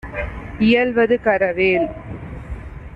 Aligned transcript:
இயல்வது 0.59 1.19
கரவேல். 1.25 1.87